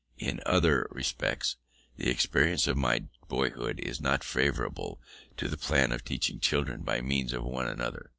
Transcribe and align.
In 0.17 0.41
other 0.47 0.87
respects, 0.89 1.57
the 1.97 2.09
experience 2.09 2.65
of 2.65 2.75
my 2.75 3.03
boyhood 3.27 3.79
is 3.79 4.01
not 4.01 4.23
favourable 4.23 4.99
to 5.37 5.47
the 5.47 5.57
plan 5.59 5.91
of 5.91 6.03
teaching 6.03 6.39
children 6.39 6.81
by 6.81 7.01
means 7.01 7.33
of 7.33 7.43
one 7.43 7.67
another. 7.67 8.09